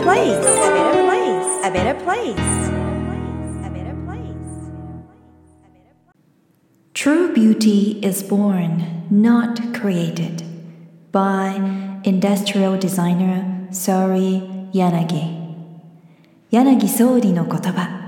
[0.00, 0.36] better
[1.04, 1.64] place.
[1.64, 2.68] A better place.
[3.64, 4.70] A better place.
[6.94, 10.42] True beauty is born, not created.
[11.12, 15.38] By industrial designer Sori Yanagi.
[16.50, 18.00] 柳総理の言葉。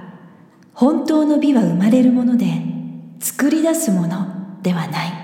[0.75, 2.47] 本当の美は生まれるもので、
[3.21, 5.22] 作り出すものではない。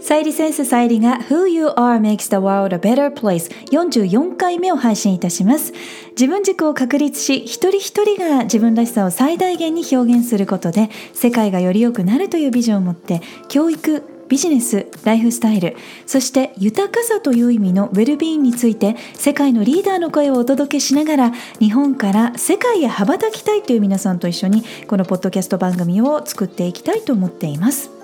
[0.00, 5.74] さゆりセンスさゆりが Who You Are Makes the World a Better Place 44回目を配信いたします
[6.12, 27.99] 自分軸を確立し一人一人が自分らしさを最大限に表現することで世界がより良くなるというビジョンを持って教育ビジネス、ライフスタイル、そして豊かさという意味のウェルビーンについて世界のリーダーの声をお届けしながら日本から世界へ羽ばたきたいという皆さんと一緒にこのポッドキャスト番組を作っていきたいと思っています。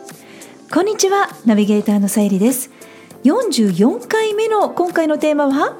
[0.72, 2.70] こんにちは、ナビゲーターのさゆりです。
[3.24, 5.76] 44回目の今回のテーマは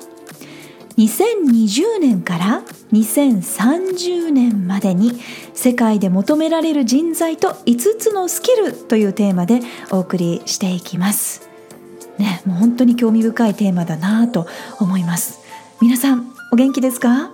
[0.97, 5.13] 2020年から2030年までに
[5.55, 9.61] 世界で求められる人材と5つのスキルというテーマで
[9.91, 11.49] お送りしていきます。
[12.19, 14.47] ね、もう本当に興味深いテーマだなと
[14.79, 15.41] 思います。
[15.83, 17.31] 皆さんお元気ですか？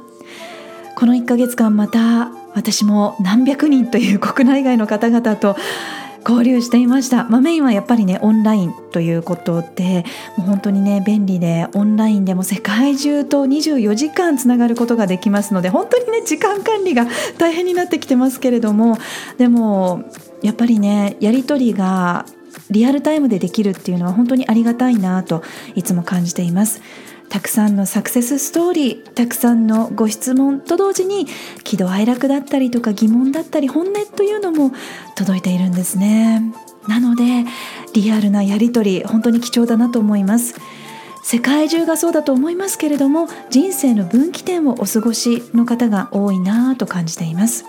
[0.96, 5.56] この1ヶ月間また私も何百人という国内外の方々と
[6.26, 10.04] 交流していました、まあ、メインはやっぱりねオンラインということで
[10.36, 17.06] もう本当にね便利でオンラインでも世界中と24時間つながることができますので本当にね時間管理が
[17.38, 18.98] 大変になってきてますけれども
[19.38, 20.04] でも
[20.42, 22.26] やっぱりねやり取りが
[22.70, 25.42] リアルタイムでできるっていうのは本当にありがたいなと
[25.74, 26.80] いつも感じています。
[27.32, 31.26] たくさんのサクセスストーリーたくさんのご質問と同時に
[31.64, 34.70] 喜怒哀楽だったりとか疑問だったり本音というのも
[35.16, 36.42] 届いているんですね。
[36.88, 37.46] なので
[37.94, 40.56] リアルなやり取り本当に貴重だなと思います。
[41.22, 47.64] 世界中がそうだと思いますけれども人生の分岐点をお過ごしの方が多いなぁと感じています。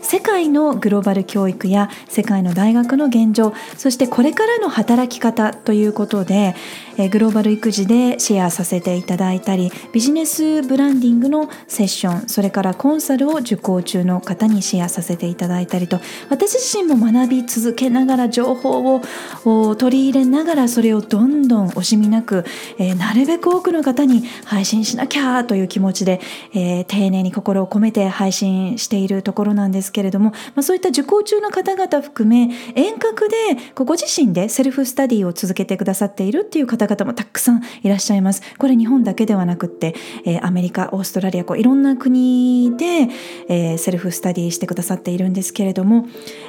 [0.00, 6.54] 世界のグローバル教育や世界の大学の現状そしてこれからの働き方ということで
[6.98, 19.00] えグローバル育児でシェアさせていただいたりビジネスブランディングのセッションそれからコンサルを受講中の方にシェアさせていただいたりと私自身も学び続けながら情報
[19.44, 22.44] を取り入れながらそれをどんどん惜しみなく、
[22.78, 26.20] え、なるべく多くの方に配信しなきゃという気持ちで、
[26.54, 33.36] え、丁寧に心を込めて配信しているところなんですけれども、ま、そういった受講中の方々含め遠隔で
[33.74, 38.42] ご自身でセルフスタディを続けてくださっているっていう方々もたくさんいらっしゃいます。
[38.58, 39.94] これ日本だけではなくって、
[40.24, 43.08] えー、アメリカ、オーストラリア、こういろんな国で、
[43.48, 46.06] えー、セルフスタディしてくださっているんですけれども、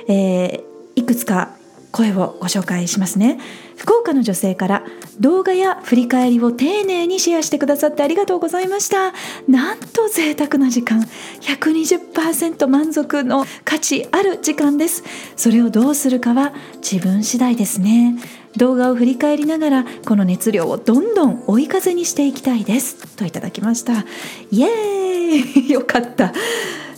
[0.08, 0.64] えー、
[0.96, 1.56] いくつか
[1.92, 3.40] 声をご紹介しますね。
[3.76, 4.84] 福岡の女性から
[5.20, 9.14] 動画や振り返りを丁寧にシェアしてくださってありがとうございました。
[9.48, 11.02] なんと贅沢な時間。
[11.42, 15.04] 120%満足の価値ある時間です。
[15.36, 18.18] それをどうするかは自分次第ですね。
[18.58, 23.16] 動画を振り返りながらこの熱量をどんどん追い風にしていきたいです。
[23.16, 24.06] といただきました。
[24.52, 25.70] イエーイ。
[25.72, 26.34] よかった。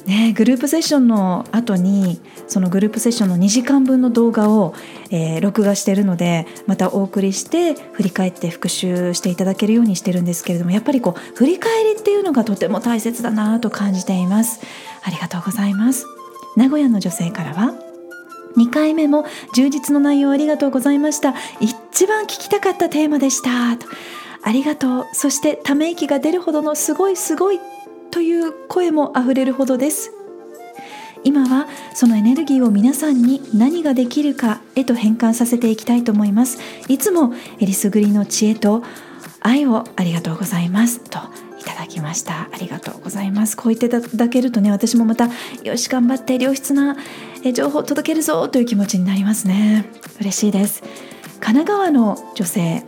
[0.06, 4.74] ね、グループセッションの後にそのグループセッションの2時間分の動画を、
[5.12, 14.62] えー、録画しているのでまたお送りして振り返って復習していただけるようにしてるんですけれどもやっぱりこう振り返りっていうのがとても大切だなと感じています。
[15.04, 16.08] ありがとうございます。
[16.58, 17.91] 名古屋の女性からは
[18.58, 21.34] 2回目も充実の内容ありがとうございました。
[21.60, 23.76] 一番聞きたかったテーマでした。
[23.78, 23.88] と
[24.44, 25.06] ありがとう。
[25.14, 27.60] そしてため息が出るほどのすごいすごい
[28.12, 30.12] という声もあふれるほどです。
[31.24, 36.60] 今はそのエネルギーを皆さんに何ができるかへと変換させていきたいと思います。
[36.88, 38.84] いつもえりすぐりの知恵と
[39.40, 41.00] 愛をありがとうございます。
[41.00, 41.20] と
[41.60, 42.50] いただきました。
[42.52, 43.56] ありがとうございます。
[43.56, 45.30] こう言っていただけるとね私もまた
[45.64, 46.98] よし頑張って良質な
[47.44, 49.86] え情報届けるぞという気持ちになりますね。
[50.20, 50.84] 嬉しいです。
[51.40, 52.84] 神奈川の女性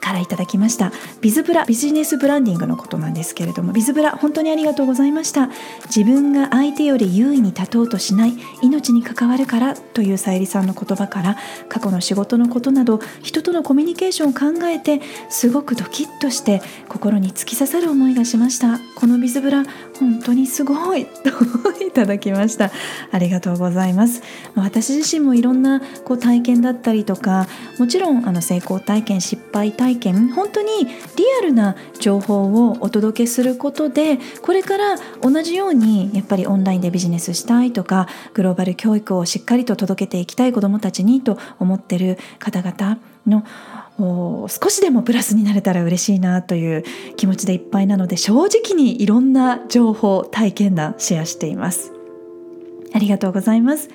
[0.00, 0.92] からいただきました。
[1.20, 5.50] ビズブラビジネスブランディングのことなんですけれどもビズブラ本当にありがとうございました。
[5.86, 11.36] 自分が相手より優位に立とうとしない命に関わるからというさゆりさんの言葉から
[11.68, 18.78] 過去の仕事のことなど人とのコミュニケーションを考えてすごくドキッとして心に突き刺さる思いがしました。
[18.96, 19.64] このビズブラ
[20.00, 22.70] 本当にすごい といただきました。
[23.12, 24.22] ありがとうございます。
[24.54, 27.46] 私自身もいろんなこう体験だったりとか
[27.78, 43.44] もちろんあの成功体験失敗体験本当にリアルな情報をお届けすることでこれから同じようにやっぱりオンラインでビジネスしたいとかグローバル教育をしっかりと届けていきたい子どもたちにと思ってる方々の
[44.48, 46.84] 少しでもプラスになれたら嬉しいなという
[47.16, 51.92] 気持ちでいっぱいなので正直にいろんな情報体験談シェアしています。
[52.92, 53.88] ありがとうございます。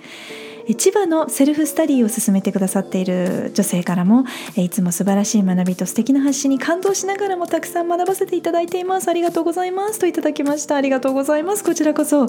[0.74, 4.26] 千葉のセルフスタディを進めてくださっている女性からも
[4.56, 9.10] いつも素晴らしい学びと素敵な発信に感動しながらもたくさん学ばせていただいています。
[9.10, 10.00] ありがとうございます。
[10.00, 10.76] といただきました。
[10.76, 11.64] ありがとうございます。
[11.64, 12.28] こちらこそ。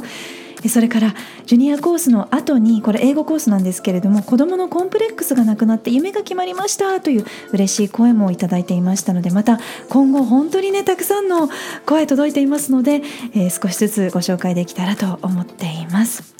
[0.68, 7.00] それからジュニアコースの後にこれ英語コースなんですけれども子どものコンプレックスがなくなって夢が決まりました。
[7.00, 11.48] という嬉しい声もいただいていましたのでまた今後本当にねたくさんの
[11.84, 13.02] 声届いていますので、
[13.34, 16.35] えー、少しずつご紹介できたらと思っています。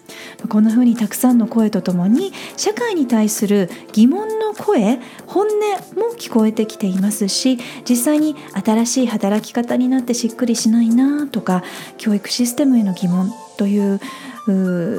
[0.48, 5.58] こんなふうにたくさんの声とともに社会に対する疑問の声本音
[5.98, 11.64] も聞こえてきていますし実際に新しい働き方になってしっくりしないなとか
[11.98, 14.00] 教育システムへの疑問という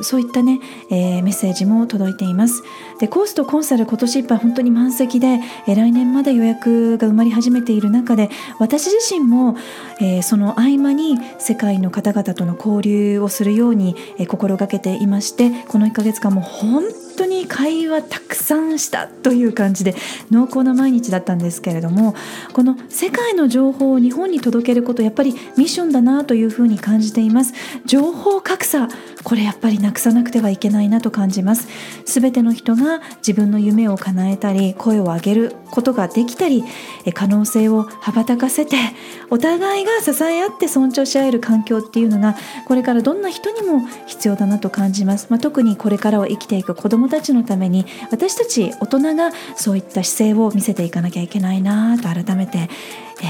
[0.03, 0.59] そういったね、
[0.89, 2.63] えー、メッセージも届いています。
[2.99, 9.55] でコースとコンサル今年いっぱい本当に満席で、えー、来年まで予約が埋まり始めている中で私自身も、
[10.01, 16.83] えー、その合間に世界の方々との交流をするように、えー、心がけていましてこの1ヶ月間も本
[17.17, 19.95] 当に会話たくさんしたという感じで
[20.31, 22.15] 濃厚な毎日だったんですけれども
[22.53, 27.53] この世界の情報を日本に届けることやっぱりミッションだなというふうに感じています。
[27.85, 28.87] 情報格差
[29.23, 31.67] これやっぱりなくさなくてはいけないなと感じます。
[32.05, 36.63] 全ての人が自分の夢を叶えたり声を上げることができたり
[37.13, 38.77] 可能性を羽ばたかせて
[39.29, 42.35] お互いが支え合って尊重し合える環境っていうのが
[42.65, 52.69] これからどんな人にも必要だなと感じます、まあ、特にこれからを生きていく子どもたちのために私たち大人がそういった姿勢を見せていかなきゃいけないなと改めて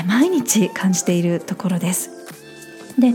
[0.08, 2.10] 毎日感じているところです。
[3.00, 3.14] で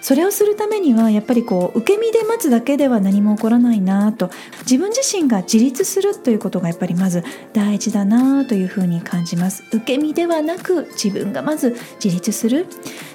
[0.00, 7.22] それをするためにはやっぱりこう受け身で待つだけでは何も起こらないなと自分自身が自立するということがやっぱりまず
[7.52, 12.66] 大事だなというふうに感じます受け身ではなく自分がまず自立する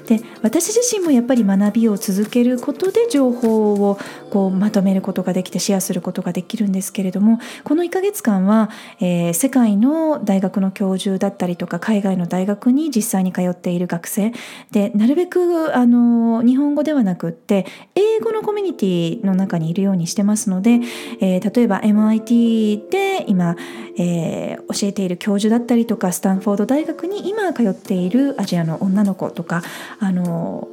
[0.05, 3.97] で私自身もやっぱり学びを続けることで情報を
[4.29, 8.69] こうまとめることができてシェアすることができるんですけれどもこの1ヶ月間は、
[9.00, 14.33] えー、世界の大学の教授だったりとか海外の大学に実際に通っている学生。
[14.71, 17.65] でなるべくあの日本語ではなくって
[17.95, 20.79] 英語のコミュニティの中にいるようにしてますので、
[21.19, 23.55] えー、例えば MIT で今、
[23.97, 29.61] えー、教えている教授だったりとかスタンフォード大学に今通っているアジアの女の子とか
[29.99, 30.67] あの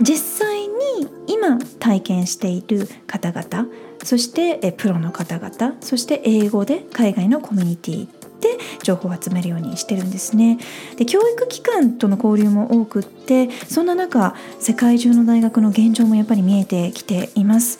[0.00, 3.68] 実際に今体験している方々
[4.02, 8.08] そしてプロの方々そして英語で海外のコミュニティ
[8.40, 10.58] で情報を集めるようにしてるんですね。
[10.96, 17.78] で教育機関との交流も多くってそんな中世界中の大学の現状もやっぱり見えてきています。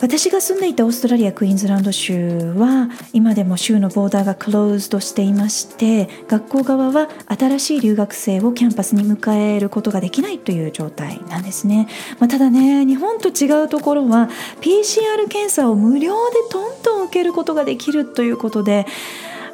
[0.00, 11.88] 私が住んでいたオーストラリアクイーンズランド州は今でも州のボーダーがクローズドしていまして学校側は新しい留学生をキャンパスに迎えることができないという状態なんですね、
[12.20, 14.28] まあ、ただね日本と違うところは
[14.60, 18.86] PCR 検査を無料でどんどん受けることができるということで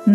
[0.07, 0.15] うー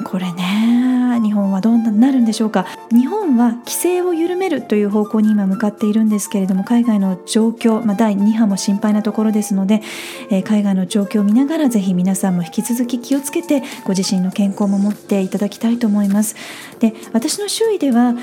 [0.00, 0.79] んこれね
[1.22, 2.66] 日本はどうなるんでしょうか。
[2.90, 9.82] 日本は規制を緩めるという方向に今向かっているんですけれども海外の状況、まあ、第2波も心配なところですので、
[10.30, 16.36] えー、海外の状況を見ながらぜひ皆さんも引き続き気をつけてご自身の健康も持っていただきたいと思います。
[16.80, 18.14] で私の周囲では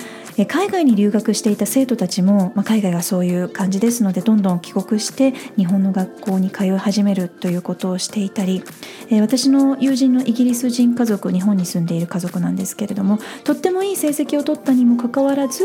[0.46, 8.64] 海外に留学していた生徒たちも、まあ、海外がそういう感じですのでどんどん帰国して日本の学校に通い始めるということをしていたり、
[9.10, 15.64] え私の友人のイギリス人家族日本に住んでいる家族なんですけれどもとってもいい成績を取ったにもかかわらず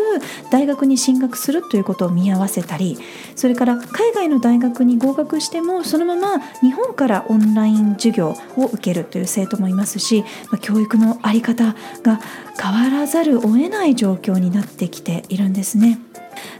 [0.50, 2.98] 大学に進学するということを見合わせたり
[3.34, 12.20] それから海外の大学に合格してもそのまま日本からオンライン授業を受けるという生徒もいますし、ま教育の在り方が
[12.60, 15.98] 変わらざるを得ない状況になってきているんですね。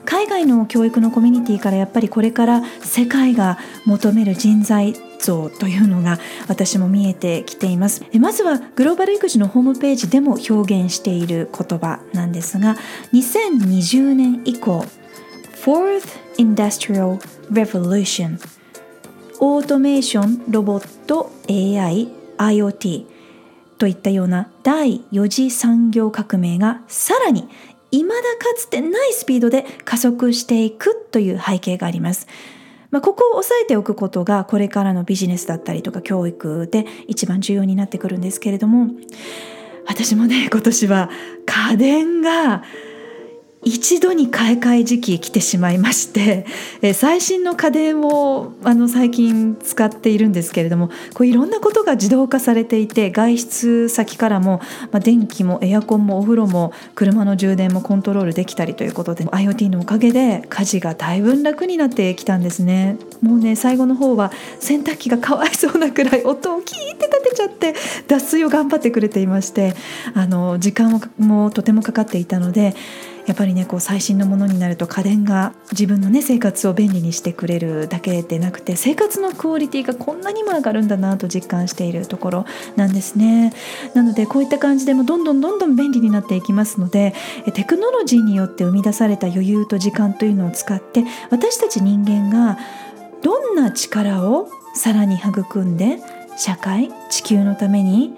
[0.05, 6.19] 海外の教育のコミュニティからやっぱりこれから世界が求める人材像というのが
[6.49, 12.77] 私も見えてきていますまずはグローバル育児のホームページでも表現している言葉なんですが
[13.13, 14.85] 2020年以降
[15.65, 17.19] Fourth Industrial
[17.51, 18.39] Revolution
[19.39, 23.07] オートメーションロボット AI IoT
[23.79, 27.49] といったような第4次産業革命がさらに
[27.99, 32.27] 未だかつてないスピードで加速していくという背景があります。
[32.91, 38.89] まあ、ここを押さえておくことがこれからのビジネスだったりとか教育で一番重要になってくるんですけれども
[39.87, 41.09] 私もね今年は
[41.47, 42.63] 家電が
[43.65, 46.47] 一度に買い替え時期来てしまいまして、
[46.95, 62.97] 最新の家電をあの最近使っているんですけれどもこういろんなことが自動化されていて外出先からも、まあ、電気もエアコンもお風呂も車の充電もコントロールできたりということで IoT のおかげで家事がだいぶ楽になってきたんですね。
[63.21, 67.75] もうね最後の方は洗濯機がかわいそうなくらい音をキーって立てちゃって
[68.09, 69.75] 脱水を頑張ってくれていまして
[70.15, 72.75] あの時間もとてもかかっていたので
[73.27, 83.53] やっぱりねこう最新のものになると家電が自分のね生活を便利にしてくれるだけでなくて生活のクオリティがこんなにも上がるんだなと実感しているところなんですね。
[83.95, 87.15] なのでこういった感じでもどんどんどんどん便利になっていきますので
[87.55, 92.59] テクノロジーによって生み出された余裕と時間というのを使って私たち人間が
[93.23, 95.99] どんな力をさらに育んで
[96.37, 98.15] 社会地球のために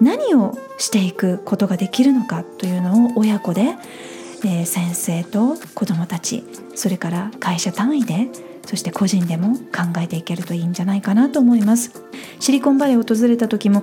[0.00, 3.76] 何をしていくことができるのかというのを親子で
[4.48, 8.28] え先生と子どもたちそれから会社単位で
[8.66, 11.92] そして個人でも考えていけるといいんじゃないかなと思います。
[12.40, 13.82] シリコンバレーを訪れた時も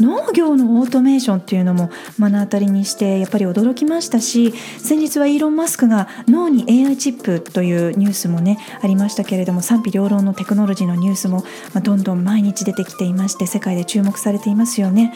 [0.00, 11.44] 農業のオートメーションっていうのも目の当たりにしてやっぱり驚きましたし先日はイーロン・マスクが脳に AI チップというニュースもねありましたけれども賛否両論のテクノロジーのニュースも
[11.82, 15.12] どんどん毎日出てきていまして世界で注目されていますよね。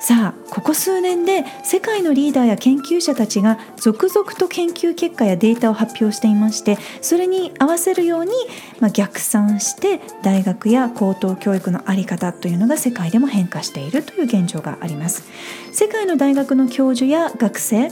[0.00, 8.30] さあここ数年で世界のリーダーや研究者たちが続々と研究結果やデータを発表していましてそれに合わせるように、
[8.78, 15.24] まあ、逆算して大学や高等教育の在り方というのが世界でも変化しているという現状があります。
[15.72, 17.90] 世界の大学の教授や学生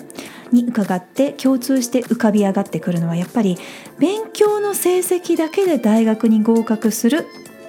[0.52, 3.58] に伺って共通して浮かび上がってくるのはやっぱり
[3.98, 7.26] 勉強の成績だけで大学に合格する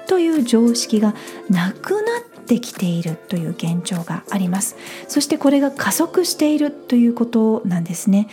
[0.07, 1.15] という常識が
[1.49, 4.75] なくなってきているという現状があります。
[5.07, 8.27] そしてこれが加速しているということなんですね。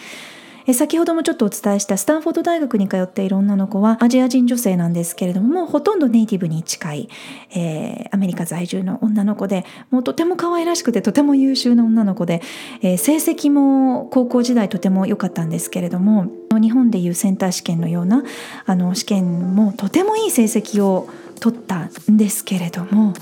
[0.73, 7.09] 先ほどもちょっとお伝えしたスタンフォード大学に通っている女の子はアジア人女性なんですけれどもほとんどネイティブに近い、
[7.55, 12.41] えー、アメリカ在住の女の子でもうとても可愛らしくてとても優秀な女の子で、
[12.81, 18.25] えー、成績も高校時代とても良かったんですけれども日本でいうセンター試験のような
[18.65, 23.13] あの試験もとてもいい成績を取ったんですけれども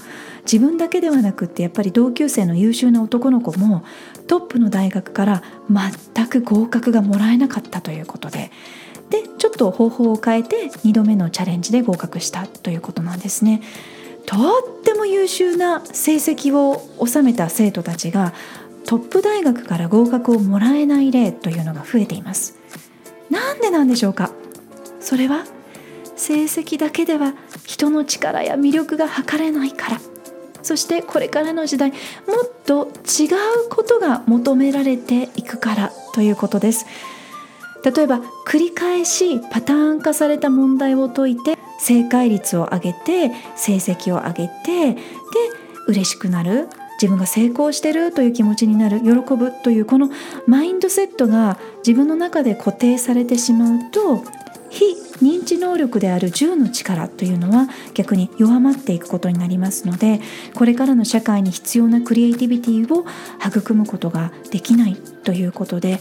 [0.45, 3.85] 自分だけではなくってやっぱり同級生の優秀な男の子も
[4.27, 5.43] トップの大学から
[6.15, 8.51] 全く合格がもらえなかったということで
[9.11, 13.63] でちょっと方法を変えて2度目のチャレンジで合格したということなんですね。
[14.25, 14.39] とっ
[14.85, 18.33] ても優秀な成績を収めた生徒たちが
[18.87, 22.57] トップ大学から合格をもらえない例というのが増えています。
[23.31, 24.31] なんでなんでしょうか？
[25.01, 25.45] それは
[26.17, 27.35] 成績だけでは
[27.67, 30.01] 人の力や魅力が測れないから
[30.63, 31.99] そしてこれからの時代もっ
[32.65, 36.87] と違うことが求められていくからということです。
[37.85, 45.01] 例えば繰り返しパターン化された問題を解いて正解率を上げて成績を上げてで
[45.89, 46.69] 嬉しくなる。
[47.01, 49.01] 自分が成功してるという気持ちになる。
[49.01, 50.09] 喜ぶというこの
[50.47, 54.23] マインドセットが自分の中で固定されてしまうと
[54.73, 60.21] 非認知能力である10の力というのは逆に弱まっていくことになりますので
[60.55, 63.05] これからの社会に必要なクリエイティビティを
[63.47, 66.01] 育むことができないということで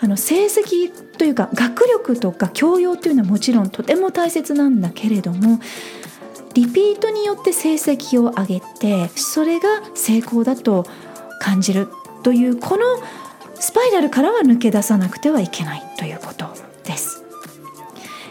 [0.00, 5.58] あの成績というか学力とか教養というのはもちろんとても大切なんだけれども
[6.54, 10.86] リピートによって成績を上げてそれが成功だと
[11.40, 11.88] 感じる
[12.22, 12.82] というこの
[13.54, 16.51] スパイラルからは抜け出さなくてはいけないということ。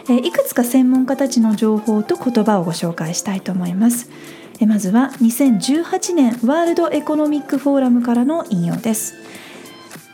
[0.08, 4.10] えいくつか専門家たちの情報と言葉をご紹介したいと思います。
[4.60, 9.14] えまずは2018年ワールドエコノミックフォーラムからの引用です。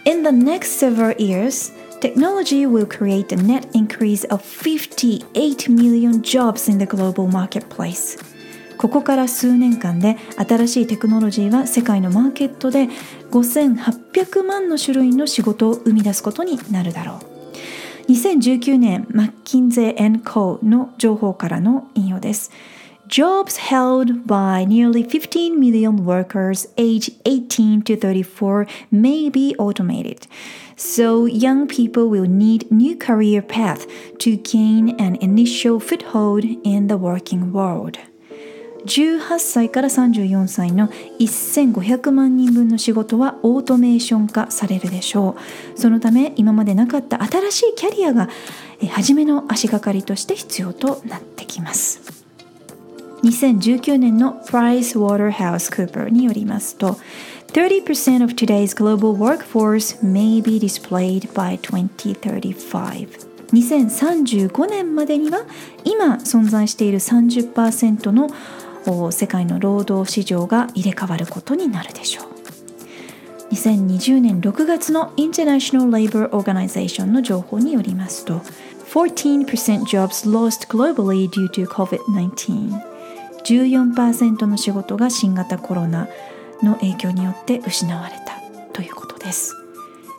[0.04, 6.70] In the next several years, technology will create a net increase of 58 million jobs
[6.70, 8.18] in the global marketplace.
[8.78, 12.88] ここから数年間で新しいテクノロジーは世界のマーケットで
[13.30, 17.37] 5800万の種類の仕事を生み出すことになるだろう。
[18.07, 20.59] 2019年マッキンゼー Co.
[20.63, 22.51] の情報からの引用です。
[23.07, 30.25] Jobs held by nearly 15 million workers aged 18 to 34 may be automated.
[30.75, 33.85] So young people will need new career path
[34.19, 37.99] to gain an initial foothold in the working world.
[38.86, 45.36] 18歳から34歳の1500万人分の仕事はオートメーション化されるでしょ
[45.76, 45.78] う。
[45.78, 48.28] そのため今までなかった新しいキャリアが
[48.90, 52.18] 初めの足がかりとして必要となってきます。
[53.22, 56.98] 2019年の Price Waterhouse Cooper によりますと
[57.52, 65.44] 30% of today's global workforce may be displayed by 2035 2035年までには
[65.84, 68.28] 今存在している30%の
[69.12, 72.38] 世界の労働市場が入れ替わることになるでしょう。
[73.52, 78.42] 2020年6月の International Labour Organization の情報によりますと
[78.90, 82.98] 14% jobs lost globally due to COVID-19
[83.44, 86.08] 14%の仕事が新型コロナ
[86.62, 88.38] の影響によって失われた
[88.72, 89.67] ということです。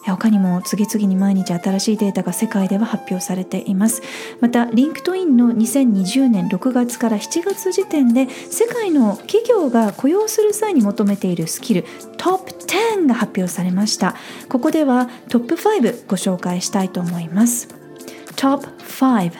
[0.10, 4.02] 他にも次々に毎日新しいデータが世界では発表されています。
[4.40, 11.86] またリンクトインの2020年6月から7月時点で世界の企業が雇用する際に求めているスキル
[12.18, 14.16] トップ10が発表されました。
[14.50, 17.68] ここではトップ5ご紹介したいと思います。
[18.36, 19.32] Top 5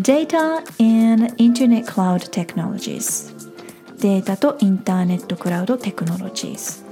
[0.00, 3.36] Data and Internet Cloud Technologies
[3.98, 6.84] データとインターネットクラウドテクノロジーズ。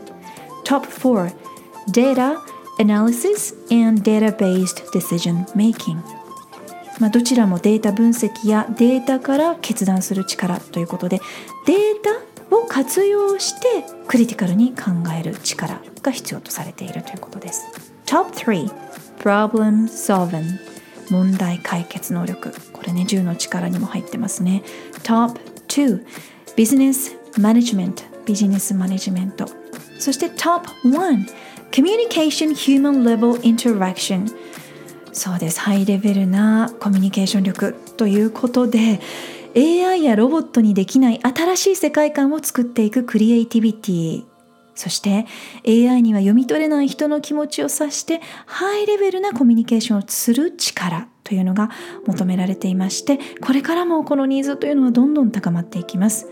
[0.65, 1.33] Top 4
[1.89, 5.97] Data Analysis and Data-Based Decision Making.
[6.99, 11.21] まあ、どちらもデータ分析やデータから決断する力ということで
[11.67, 11.77] デー
[12.49, 17.67] タを活用してクリティカルに考える力が必要とされているということです。
[18.07, 18.71] Top 3
[19.19, 20.45] Problem Solving.
[21.11, 22.53] 問題解決能力。
[22.73, 24.63] これね10の力にも入ってますね。
[25.03, 26.05] Top 2
[26.57, 28.05] Business Management.
[28.25, 29.47] ビジネスマネジメント。
[29.99, 31.27] そして Top 1
[31.77, 34.35] Communication Human Level Interaction.
[35.13, 35.61] そうです。
[35.61, 38.99] ハイレベルなコミュニケーション力ということで
[39.55, 44.25] AI やロボットにできない新しい世界観を作っていくクリエイティビティ
[44.75, 45.27] そして
[45.67, 51.71] AI には読み取れない人の気持ちを察してハイレベルなコミュニケーションをする力というのが
[52.07, 56.27] 求められていましてこれからもこのニーズというのはどんどん高まっていきます。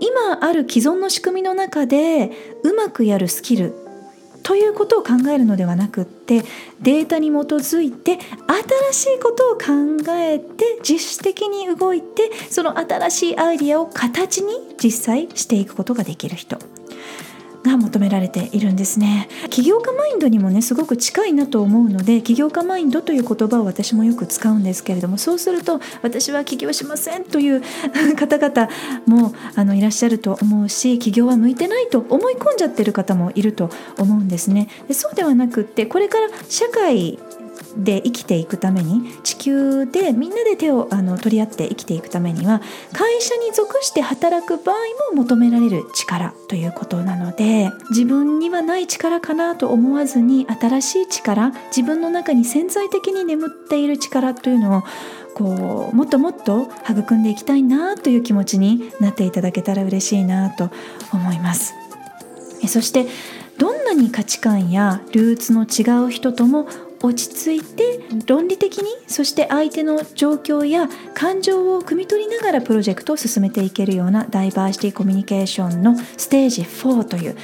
[0.00, 2.32] 今ある既存の仕組みの中で
[2.64, 3.83] うまくやるスキル
[4.44, 6.42] ということを考えるのではなくって
[6.80, 8.18] データに基づいて
[8.92, 9.62] 新しいことを考
[10.12, 16.58] えて自主的に動いてその新しいアイディアを形に実際していくことができる人。
[17.64, 19.28] が求められているんですね。
[19.50, 27.62] 起業家マインドにもねすごく近いなと思うので起業家マインドという言葉を私もよく使うんですけれどもそうすると私は起業しませんという
[28.16, 28.68] 方々
[29.06, 34.68] もあのいらっしゃると思うし起業は向いてないと思い込んじゃってる方もいると思うんですね。
[34.86, 37.18] でそうではなくってこれから社会
[37.76, 42.60] で生きていくために地球でみんなで手をあの取り合って生きていくためには
[42.92, 44.76] 会社に属して働く場合
[45.12, 54.82] も求められる力ということなので自分にはない力かなと思わずに新しい力自分の中に潜在的に眠っている力というのを
[55.34, 60.70] こうもっともっと育んでいきたいなという気持ちになっていただけたら嬉しいなと
[61.12, 61.74] 思います。
[62.68, 63.06] そして
[63.58, 66.66] どんなに価値観やルーツの違う人とも
[67.04, 77.36] 落ち着いて論理的にそして相手の状況や感情を汲み取りながらプロジェクトを進めていけるようなダイバーシティコミュニケーションのステージ4という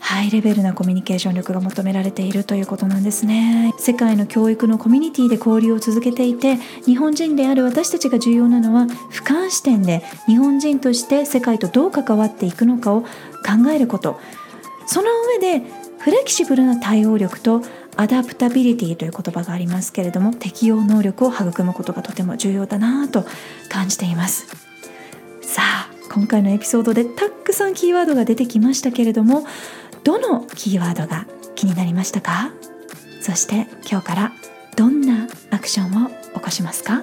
[0.00, 3.72] ハイレベルなコミュニケーション力が求められているということなんですね。
[3.78, 13.08] 世界の教育のコミュニティで交流を続けていて日本人である私たちが重要なのは俯瞰視点で日本人として世界とどう関わっていくのかを考
[13.74, 14.20] えること。
[14.86, 15.64] その上で
[15.98, 17.62] フレキシブルな対応力と
[17.96, 23.24] アダプタビリティという言葉がありますけれども適応能力を育むことがとても重要だなと
[23.68, 24.46] 感じています。
[25.40, 29.46] さあ今回のエピソードでたくさんキーワードが出てきましたけれども
[30.04, 32.52] どのキーワードが気になりましたか？
[33.20, 34.32] そして今日から
[34.76, 37.02] どんなアクションを起こしますか？